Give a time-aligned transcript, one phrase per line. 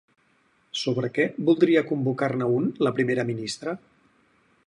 [0.83, 3.77] Sobre què voldria convocar-ne un la primera ministra?